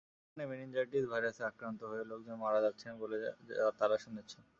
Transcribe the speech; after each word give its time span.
আরাকানে 0.21 0.45
meningitis 0.51 1.05
ভাইরাসে 1.11 1.43
আক্রান্ত 1.49 1.81
হয়ে 1.91 2.03
লোকজন 2.11 2.35
মারা 2.43 2.59
যাচ্ছেন 2.65 2.91
বলে 3.01 3.17
তাঁরা 3.79 3.97
শুনেছেন। 4.05 4.41